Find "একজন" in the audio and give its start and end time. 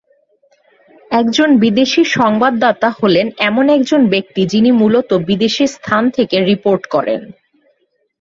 1.11-1.49, 3.69-4.01